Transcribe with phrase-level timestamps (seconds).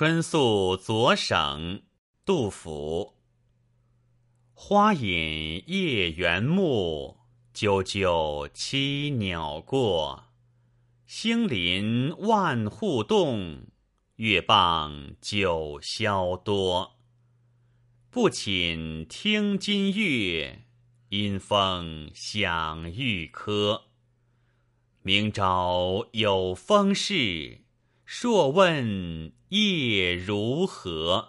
[0.00, 1.82] 春宿左省，
[2.24, 3.16] 杜甫。
[4.54, 7.18] 花隐夜园木，
[7.52, 10.24] 啾啾栖鸟过。
[11.04, 13.66] 星临万户动，
[14.16, 16.96] 月傍九霄多。
[18.08, 20.62] 不寝听金乐，
[21.10, 23.82] 因风响玉珂。
[25.02, 27.60] 明朝有风事，
[28.12, 31.28] 朔问夜如何？